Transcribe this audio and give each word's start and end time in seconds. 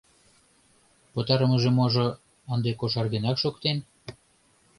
Пытарымыже-можо, 1.13 2.07
ынде 2.53 2.71
кошаргенак 2.79 3.37
шуктен. 3.43 3.77